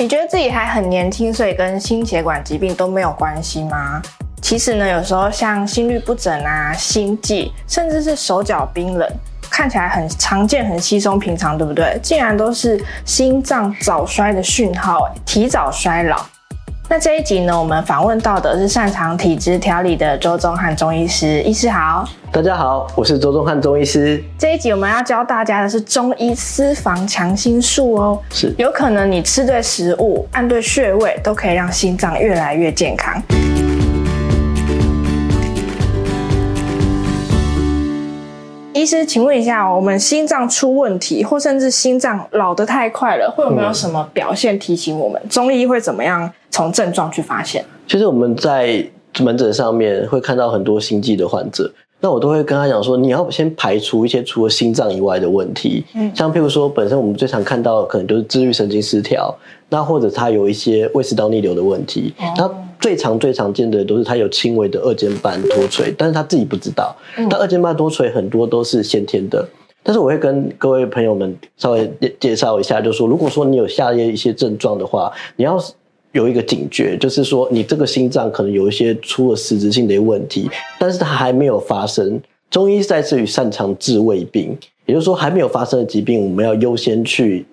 [0.00, 4.00] 你觉得自己还很年轻，所以跟心血管疾病都没有关系吗？
[4.40, 9.10] 其实呢，有时候像心律不整啊、心悸，甚至是手脚冰冷，
[9.50, 11.98] 看起来很常见、很稀松平常，对不对？
[12.00, 16.24] 竟然都是心脏早衰的讯号，提早衰老。
[16.90, 22.08] 那这一集呢，我们访问到的是擅长体质调理的周宗汉中医师，医师好。
[22.32, 24.24] 大家好，我是周宗汉中医师。
[24.38, 33.22] 这一集我们要教大家的是中医私房强心术哦，是有可能你吃对食物、按对穴位，都可以让心脏越来越健康。
[38.88, 45.20] 师，请问一下，我们心脏出问题，或甚至心脏老得太快了，会有没有什么表现提醒我们？
[45.28, 46.32] 中医会怎么样？
[46.50, 48.82] 从症状去发现，其实我们在
[49.20, 51.70] 门诊上面会看到很多心悸的患者，
[52.00, 59.34] 那我都会跟他讲说，你要先排除一些除了心脏以外的问题，嗯，像譬如说，本身我们最常看到的可能就是自律神经失调，
[59.68, 69.44] 那或者他有一些胃食道逆流的问题，哦、那最常最常见的都是他有轻微的二尖瓣脱垂，但是他自己不知道，那、嗯、二尖瓣脱垂很多都是先天的，
[69.82, 75.58] 但是我会跟各位朋友们稍微介绍一下，就是说，如果说你有下列一些症状的话，你要。
[76.12, 82.20] 有一个警觉，就是说你这个心脏可能有一些出了实质性的问题，但是它还没有发生。
[82.50, 84.56] 中医在这里擅长治未病，
[84.86, 87.44] 也就是说还没有发生的疾病，我们要优先去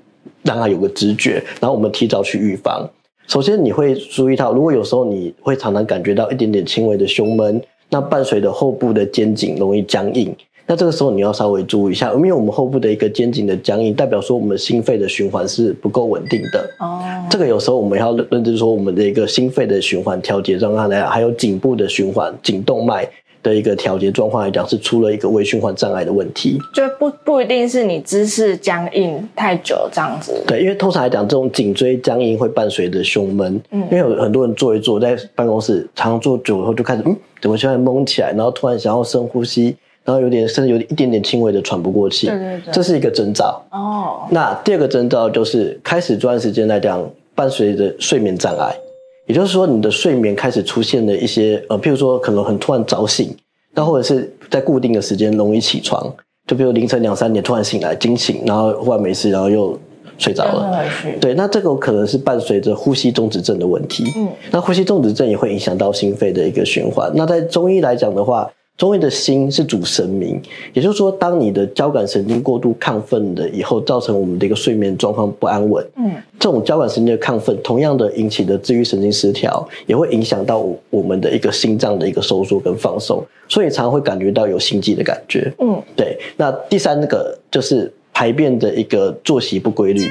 [0.44, 2.90] 让它有个知觉，然后我们提早去预防。
[3.28, 10.34] 首先你会注意到，如果有时候你会常常感觉到一点点轻微的胸闷，那伴随着后部的肩颈容易僵硬。
[10.68, 16.68] 那这个时候你要稍微注意一下，因为我们后部的一个肩颈的僵硬，代表说我们心肺的循环是不够稳定的。
[16.80, 17.00] 哦，
[17.30, 23.08] 这个有时候我们要认知说，我们的一个心肺的循环调节状况来讲，还有颈部的循环、颈动脉
[23.44, 26.58] 的一个调节状况来讲，是出了一个微循环障碍的问题。
[26.74, 30.44] 就不不一定是你姿势僵硬太久这样子。
[30.48, 33.62] 对，因为通常来讲，这种颈椎僵硬会伴随着胸闷。
[33.70, 39.76] 嗯，因为有很多人坐一坐，在办公室常常坐久以后就开始，嗯，怎么突然懵起来，然后突然想要深呼吸。
[40.06, 43.60] 然后有点甚至有一点点轻微的喘不过气，对对对，这是一个征兆。
[43.72, 48.72] 哦，那第二个征兆就是开始这段时间来讲，伴随着睡眠障碍，
[49.26, 53.36] 也就是说你的睡眠开始出现了一些呃，譬如说可能很突然早醒，
[53.74, 56.14] 那或者是在固定的时间容易起床，
[56.46, 59.76] 就比如凌晨两三点突然醒来惊醒，然后忽然没事，然后又
[60.20, 60.86] 睡着了。
[61.20, 64.06] 对，那这个可能是伴随着呼吸中止症的问题。
[64.16, 67.12] 嗯，那呼吸中止症也会影响到心肺的一个循环。
[67.16, 68.48] 那在中医来讲的话。
[68.78, 70.42] 中医的心是主神明，
[70.74, 75.86] 也就是说，当你的交感神经过度亢奋了以后，造成我们的一个睡眠状况不安稳。
[75.96, 85.50] 嗯，这种交感神经的亢奋，同样的引起的自律神经失调，也会影响到我们的一个心脏的一个收缩跟放松，所以常常会感觉到有心悸的感觉。
[85.60, 86.20] 嗯，对。
[86.36, 90.02] 那第三个就是排便的一个作息不规律。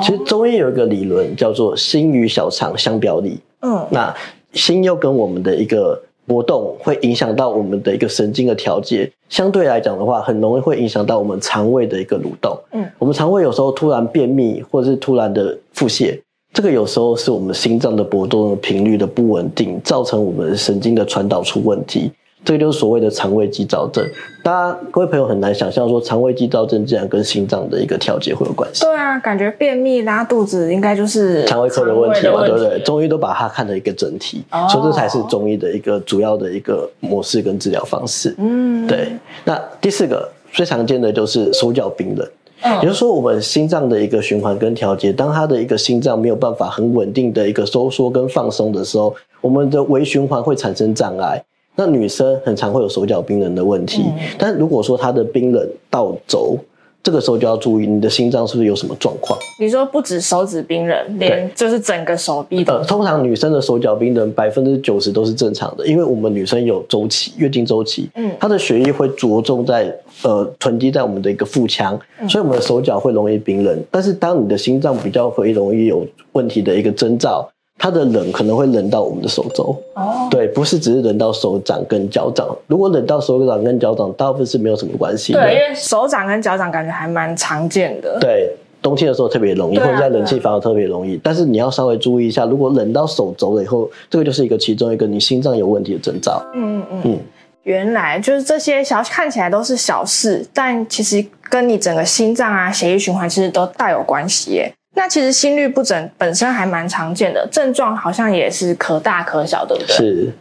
[0.00, 3.40] 其实中医有一个理论叫做心与小肠相表里。
[3.62, 4.14] 嗯，那
[4.52, 6.00] 心又跟我们的一个。
[6.26, 12.56] 波动会影响到我们的一个神经的调节，相对来讲的话，很容易会影响到我们肠胃的一个蠕动。
[12.72, 16.20] 嗯，我们肠胃有时候突然便秘，或者是突然的腹泻，
[16.52, 22.12] 这个有时候是我们心脏的波动的频率的不稳定，造成我们神经的传导出问题。
[22.44, 24.04] 这个就是所谓的肠胃激躁症，
[24.42, 28.82] 大家各位朋友很难想象说肠胃激躁症竟然跟心脏的一个调节会有关系。
[28.84, 32.80] 对啊，感觉便秘拉肚子应该就是肠胃科的问题嘛，对不对？
[32.80, 38.34] 中医都把它看成一个整体，哦，所以这才是中医的一个主要的一个模式跟治疗方式。
[38.38, 39.12] 嗯，对。
[39.44, 42.28] 那第四个最常见的就是手脚冰冷，
[42.62, 51.40] 嗯，也就是说我们心脏的一个循环跟调节，当它的一个心脏没有办法很稳定的一个收缩跟放松的时候，我们的微循环会产生障碍。
[51.74, 56.58] 那女生很常会有手脚冰冷的问题，嗯、但如果说她的冰冷到轴，
[57.02, 59.36] 这个时候就要注意你的心脏是不是有什么状况。
[59.58, 62.78] 你说不止手指冰冷，连就是整个手臂的。
[62.78, 73.76] 呃，通常女生的手脚冰冷百分之九十都是正常的，因为我们女生有周期，月经周期，嗯，她的血液会着重在呃囤积在我们的一个腹腔，所以我们的手脚会容易冰冷。
[73.90, 77.48] 但是当你的心脏比较会容易有问题的一个征兆。
[77.82, 82.46] 它的冷可能会冷到我们的手肘，哦，对，不是只是冷到手掌跟脚掌。
[82.68, 85.32] 如果冷到手掌跟脚掌，大部分是没有什么关系。
[85.32, 88.20] 对，因为手掌跟脚掌感觉还蛮常见的。
[88.20, 91.18] 对，冬天的时候特别容易，或者在冷气房特别容易。
[91.24, 96.40] 但是你要稍微注意一下，如果冷到手肘了以后，这个就是一个其中一个你心脏有问题的征兆。
[96.54, 97.18] 嗯嗯嗯，
[97.64, 104.72] 原来就是这些小看起来都是小事，但其实跟你整个心脏啊、血液循环其实都大有关系耶。
[104.94, 109.96] 那其实心律不整本身还蛮常见的，症状好像也是可大可小，对不对？
[109.96, 110.32] 是，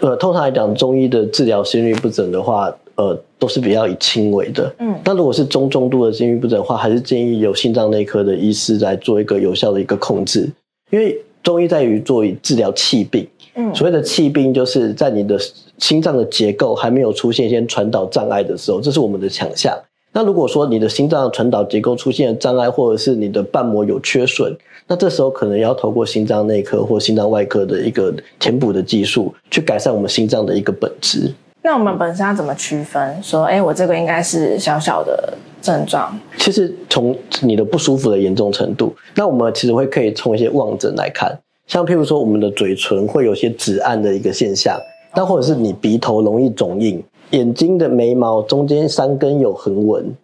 [0.00, 4.72] 呃，通常来讲，中医的治疗心律不整的话，呃，都是比较以轻微的。
[4.78, 10.48] 嗯，那如果是中重度的心律不整的话，还是建议有心脏内科的医师来做一个有效的一个控制。
[10.90, 13.28] 因为中医在于做以治疗气病。
[13.56, 15.36] 嗯，所谓的气病，就是在你的
[15.78, 19.76] 心脏的结构还没有出现一些传导障碍的时候，这是我们的强项。
[20.16, 24.50] 那如果说你的心脏传导结构出现了障碍，或者是你的瓣膜有缺损，
[24.86, 31.30] 那这时候可能要透过心脏内科或心脏外科的一个填补的技术，去改善我们心脏的一个本质。
[31.60, 33.22] 那我们本身要怎么区分？
[33.22, 36.18] 说，哎，我这个应该是小小的症状。
[36.38, 41.38] 其实从你的不舒服的严重程度，那我们其实会可以从一些望诊来看。
[41.66, 44.80] 像譬如说，我们的嘴唇会有些紫暗的一个现象，
[45.14, 50.14] 那或者是你鼻头容易肿硬，眼睛的眉毛中间三根有横纹，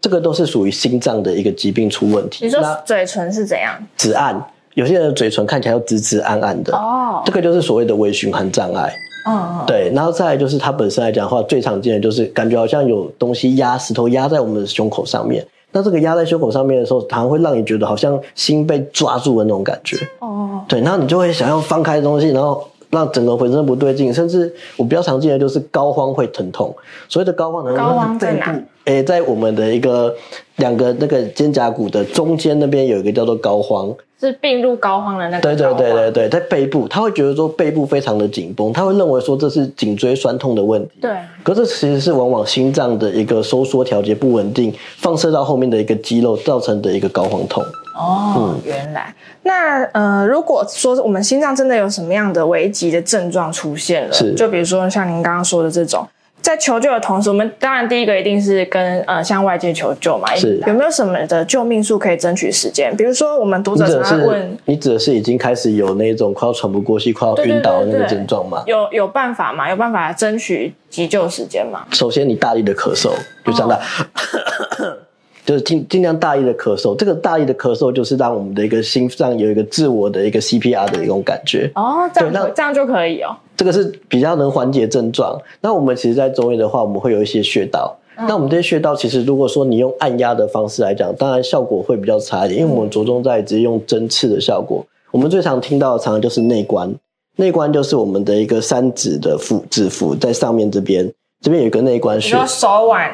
[0.00, 2.44] 这个都是属于心脏的一个疾病出问题。
[2.44, 3.74] 你说嘴唇是怎样？
[3.96, 4.42] 紫暗，
[4.74, 8.92] 有些人的嘴唇看起来又紫紫暗暗的，哦，这个就是所谓的微循环障碍。
[9.26, 15.46] 嗯，对，然后再来就是它本身来讲的话，最常见的就是感觉好像有东西压石头压在我们的胸口上面。
[15.70, 19.98] 那这个压在胸口上面的时候，常会让你觉得好像心被抓住的那种感觉。
[20.20, 26.74] 哦，对，然后你就会想要放开东西，然后让整个浑身不对劲，甚至我比较常见的就是膏肓会疼痛。
[27.08, 28.62] 所谓的膏肓疼痛，膏肓在哪？
[28.84, 30.14] 诶，在我们的一个
[30.56, 33.94] 两个那个肩胛骨的中间那边有一个叫做膏肓。
[34.20, 35.42] 是病入膏肓的那个。
[35.42, 40.94] 对对对对对，在背部，他会觉得说背部非常的紧绷，他会认为说这是颈椎酸痛的问题。
[41.00, 41.10] 对，
[41.44, 47.62] 可是其实是往往心脏的一个收缩调节不稳定，放射到后面的一个肌肉造成的一个膏肓痛。
[47.98, 49.12] 哦，嗯、原来
[49.42, 56.08] 那呃，如果说我们心脏真的有什么样的危急的症状出现了，是就比如说像您刚刚说的这种。
[56.40, 60.34] 在求救的同时，我们当然第一个一定是跟呃向外界求救嘛。
[60.36, 60.56] 是。
[60.68, 62.96] 有没有什么的救命术可以争取时间？
[62.96, 68.62] 比如说，我们读者常常问，你指的是已经开始有那种快要喘不过气、快要晕倒的那个症状吗？
[68.66, 69.68] 有有办法吗？
[69.68, 71.84] 有办法争取急救时间吗？
[71.90, 73.10] 首先，你大力的咳嗽，
[73.44, 73.74] 就这样的。
[73.74, 74.96] 哦
[75.48, 83.34] 就是尽尽量大力的咳嗽，这个大力的咳嗽就是让我们的一个心脏有一个自我的一个 CPR 的一种感觉哦，这样这样就可以哦。
[83.56, 85.40] 这个是比较能缓解症状。
[85.62, 87.96] 那我们其实，在中医的话，我们会有一些穴道。
[88.18, 94.84] 嗯、那我们这些穴道，其实如果说你用按压的方式来讲，当然效果会比较差一点，因为我们着重在直接用针刺的效果。
[94.84, 96.94] 嗯、我们最常听到的，常常就是内关，
[97.36, 101.10] 内关就是我们的一个三指的腹指腹在上面这边，
[101.40, 103.10] 这边有一个内关穴，手腕。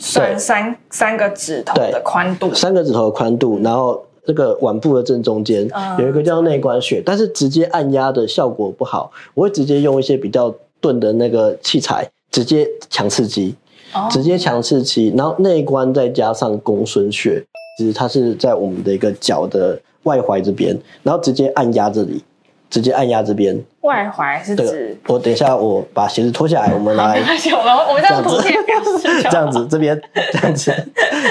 [0.00, 13.54] 算三三个指头的宽度，三个指头的宽度，然后这个腕部的正中间、嗯、有一个叫内关穴，但是直接按压的效果不好，我会直接用一些比较钝的那个器材，直接强刺激，
[13.94, 17.42] 哦、直接强刺激，然后内关再加上公孙穴，
[17.78, 22.22] 其实它是在我们的一个脚的外踝这边，然后直接按压这里。
[22.68, 27.18] 直接按压这边，外踝是指我等一下，我把鞋子脱下来，我们来。
[27.18, 30.00] 我们我们这样图片表示 这样子，这边
[30.32, 30.72] 这样子，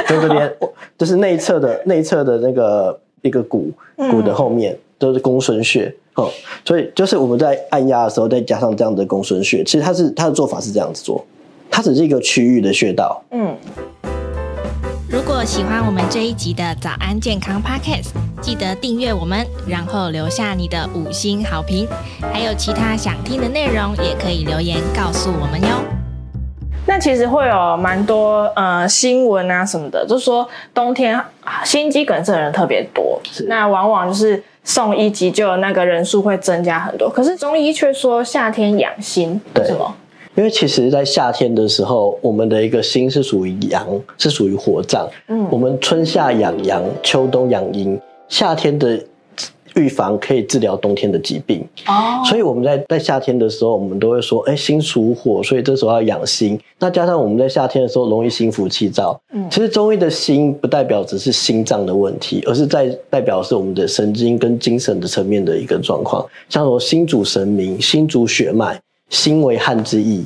[0.07, 0.53] 就这边，
[0.97, 3.69] 就是内侧的内侧的那个一个骨
[4.09, 6.29] 骨的后面都是公孙穴哦，
[6.63, 11.25] 所以就是我们在按压的时候再加上这样的公孙穴，其实它是它的做法是这样子做，
[11.69, 13.55] 它只是一个区域的穴道，嗯。
[15.07, 18.09] 如果喜欢我们这一集的早安健康 Podcast，
[18.41, 21.87] 记得订阅我们，然后留下你的五星好评。
[22.33, 25.67] 还有其他想听的内容，也可以留言告诉我们哟。
[26.87, 31.21] 那其实会有蛮多呃新闻啊什么的，就是说冬天
[31.63, 37.07] 心肌梗塞的人特别多，那往往就是送医急救的那个人数会增加很多。
[37.07, 39.95] 可是中医却说夏天养心，对什么？
[40.35, 43.87] 因为其实，在夏天的时候，我们的一个心是属于阳，
[44.17, 45.09] 是属于火脏。
[45.29, 47.97] 嗯，我们春夏养阳，秋冬养阴。
[48.27, 49.01] 夏天的
[49.75, 51.65] 预防可以治疗冬天的疾病。
[51.87, 56.59] 哦，所以我们在在夏天的时候，我们都会说，哎，心属火，所以这时候要养心。
[56.79, 59.17] 那加上我们在夏天的时候容易心浮气躁。
[59.33, 66.25] 嗯，其实中医的心不代表只是心脏的问题，而是在代表是我们的神经跟精神的层面的一个状况。
[66.49, 68.77] 像说心主神明，心主血脉。
[69.09, 70.25] 心为汗之意，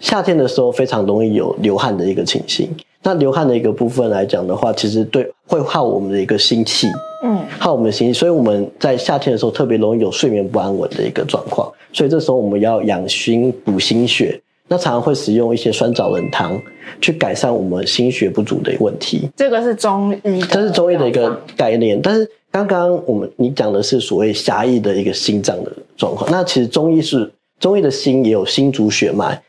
[0.00, 2.68] 夏天的时候非常容易有流汗的一个情形。
[3.02, 6.88] 那流汗的一个部分来讲的话，其实对会耗我们的一个心气，
[7.22, 11.72] 嗯，耗我们的心气，所以我们在夏天的时候特别容易有睡眠不安稳的一个状况。
[11.92, 16.60] 所以这时候我们要养心补心血，那常常会使用一些酸枣仁汤
[17.00, 19.30] 去改善我们心血不足的问题。
[19.36, 22.00] 这个是中医，这是中医的一个概念。
[22.02, 27.30] 但是刚刚我们你讲的是所谓狭义的一个心脏的状况，那其实中医是。
[27.58, 29.40] 中医的心也有心主血脉，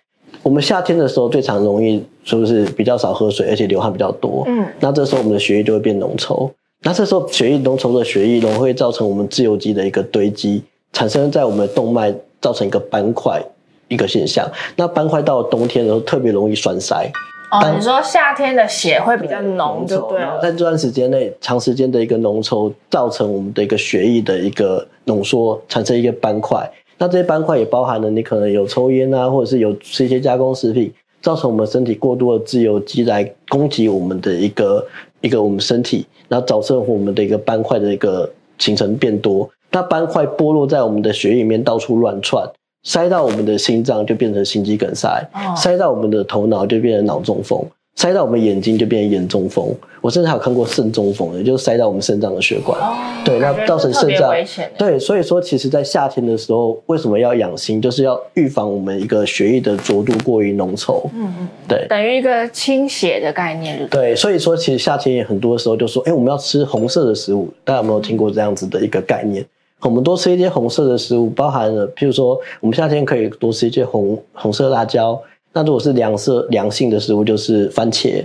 [0.41, 4.43] 我们夏天的时候最常容易是不是比较少喝水，而且流汗比较多？
[4.47, 6.49] 嗯，那这时候我们的血液就会变浓稠，
[6.83, 13.41] 那这时候血液浓稠的血液容易会造成我们自由基的一个堆积，产生在我们的动脉，造成一个斑块
[13.89, 14.49] 一个现象。
[14.77, 17.11] 那斑块到了冬天的时候特别容易栓塞，
[17.51, 20.25] 哦，你说夏天的血会比较浓，就对了。
[20.25, 26.71] 然后在这段时间内，长时间的一个浓稠，造成我们的一个血液的一个浓缩，产生一个斑块。
[26.97, 34.85] 那这些斑块也包含了你可能有抽烟啊，或者是有吃一些加工食品，造成我们身体过多的自由基来攻击我们的一个
[35.21, 39.49] 一个我们身体，然后造成我们的一个斑块的一个形成变多。
[39.71, 42.49] 那斑块剥落在我们的血液里面到处乱窜，
[42.83, 47.63] 塞到我们的心脏就变成心肌梗塞，哦、塞到我们的头脑就变成脑中风。
[47.97, 54.31] 塞到我们眼睛就变成眼中风，我甚至还有看过肾中风的，就是塞到我们肾脏的血管，哦、对，那造成肾脏
[54.77, 69.43] 对，所以说其实，在夏天的时候，为什么要养心，就是要预防我们一个血液的浊度过于浓稠，嗯嗯，对，等于一个清血的概念對对，所以说其实夏天也很多时候就说，哎，我们要吃红色的食物，大家有没有听过这样子的一个概念？
[69.81, 75.19] 我们多吃一些红色的食物，包含了譬如说，我们夏天可以多吃一些红红色辣椒。
[75.57, 78.23] 那如果是凉色凉性的食物，就是番茄，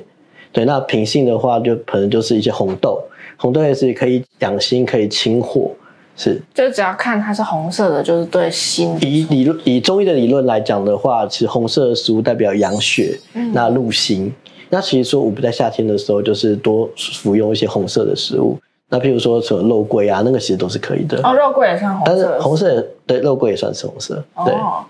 [0.52, 0.66] 对。
[0.66, 3.02] 那平性的话，就可能就是一些红豆，
[3.38, 5.70] 红豆也是可以养心，可以清火，
[6.14, 6.38] 是。
[6.52, 8.98] 就只要看它是红色的，就是对心。
[9.00, 14.30] 以理论以中医的理论来讲的话，其实红色的食物代表养血，嗯、那入心。
[14.68, 18.58] 那其实说我们在夏天的时候，就是多服用一些红色的食物。
[18.90, 21.18] 那譬如说什么肉桂啊，那个其实都是可以的。
[21.26, 22.12] 哦，肉桂也算红色。
[22.12, 24.52] 但是红色对肉桂也算是红色，对。
[24.52, 24.84] 哦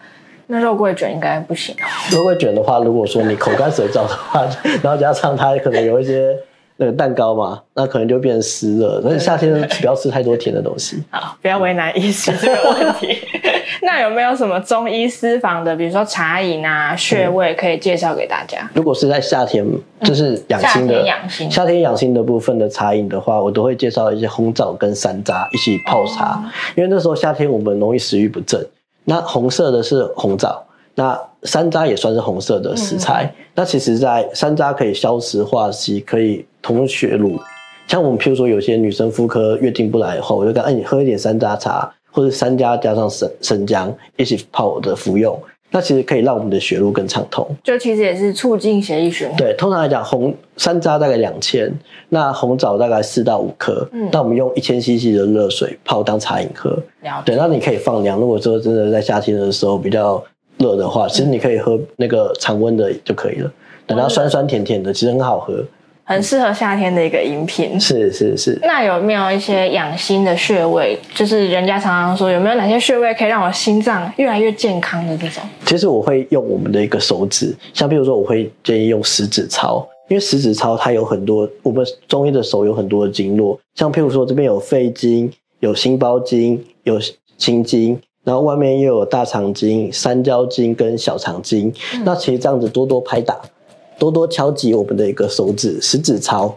[0.46, 1.74] 那肉桂卷应该不行。
[2.10, 4.46] 肉桂卷的话，如果说你口干舌燥的话，
[4.82, 6.36] 然后加上它可能有一些
[6.76, 9.00] 那个蛋糕嘛，那可能就变湿了。
[9.00, 11.02] 所以夏天不要吃太多甜的东西。
[11.10, 13.18] 好，不要为难医师 这个问题。
[13.84, 18.58] 那有没有什么中医私房的，比如说茶饮啊、穴位可以介绍给大家？
[18.62, 19.66] 嗯、如果是在夏天，
[20.02, 26.44] 就是养心的、嗯、夏天养心、夏天养心的部分的茶饮的话，我都会介绍一些红枣跟山楂一起泡茶，哦、
[26.76, 28.64] 因为那时候夏天我们容易食欲不振。
[29.04, 33.24] 那红色的是红枣，那山楂也算是红色的食材。
[33.24, 37.40] 嗯、那其实，在山楂可以消食化积，可以通血路。
[37.88, 45.38] 像我们譬如说，有些女生妇科月经不来以后，我就跟哎，你喝一点山楂茶，或者山楂加上生生姜一起泡的服用。
[45.72, 49.36] 那其实可以让我们的血路更畅通，就其实也是促进血液循环。
[49.36, 51.72] 对，通常来讲，红山楂大概两千，
[52.10, 53.88] 那红枣大概四到五颗。
[53.92, 56.78] 嗯，那我们用一千 CC 的热水泡当茶饮喝。
[57.24, 58.20] 对，那你可以放凉。
[58.20, 60.22] 如果说真的在夏天的时候比较
[60.58, 63.50] 热的话，其实你可以喝那个常温的就可以了。
[63.86, 65.64] 等到酸酸甜甜的，其实很好喝。
[66.04, 68.58] 很适合夏天的一个饮品，是是是。
[68.62, 70.98] 那有没有一些养心的穴位？
[71.14, 75.42] 就是人家常常说，有没有哪些穴位可以让我心脏越来越健康的这种？
[75.64, 85.30] 其实我会用我们的一个手指，像比如说，我会建议用食指操，因为食指操它有很多，我们中医的手有很多的经络，像譬如说这边有肺经、
[85.60, 87.00] 有心包经、有
[87.38, 93.40] 心经，然后外面又有大肠经、三焦经跟小肠经，嗯、那其实这样子多多拍打。
[93.98, 96.54] 多多敲击我们的一个手指，食指操，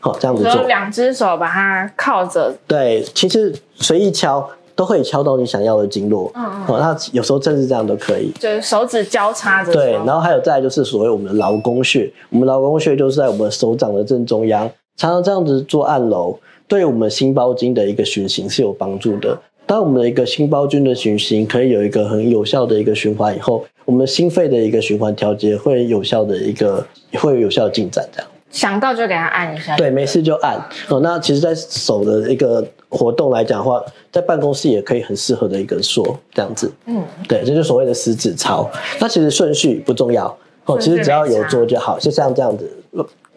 [0.00, 0.62] 好，这样子做。
[0.66, 2.54] 两只手把它靠着。
[2.66, 6.30] 对，其实随意敲都可以敲到你想要的经络。
[6.34, 6.78] 嗯嗯。
[6.78, 8.32] 那有时候正是这样都可以。
[8.38, 9.72] 就是手指交叉着。
[9.72, 19.38] 对，然后还有再来就是所谓我们的劳宫穴，我们劳宫穴就是在我们手掌的正中央，常常这样子做按揉，对我们心包经的一个循行是有帮助的。
[19.68, 28.02] 当我们的一个心包菌的循行可以有一个很有效的一个循环以后，我们心肺的一个循环调节会有效的一个会有有效的进展。
[28.10, 30.56] 这样想到就给他按一下，对，没事就按。
[30.88, 36.72] 哦，那其实，在手的一个活动来讲的话，在办公室也可以很适合的一个说这样子。
[36.86, 38.66] 嗯，对，这就所谓的十指操。
[38.98, 40.34] 那其实顺序不重要
[40.64, 42.74] 哦，其实只要有做就好，就像这样子。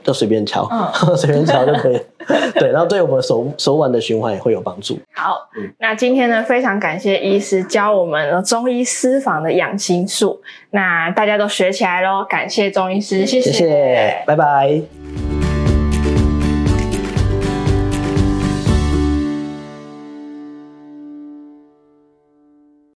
[0.03, 0.67] 就随便敲，
[1.15, 1.99] 随、嗯、 便敲就可以。
[2.55, 4.99] 对，然后对我们手手腕的循环也会有帮助。
[5.13, 10.39] 好，嗯、那今天呢，非常感谢医师教我们中医私房的养心术，
[10.69, 12.23] 那大家都学起来喽。
[12.29, 15.30] 感谢中医师，谢谢，谢谢，拜拜。